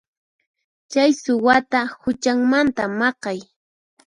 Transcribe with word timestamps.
Chay 0.91 1.11
suwata 1.23 1.79
huchanmanta 2.01 2.83
maqay. 2.99 3.39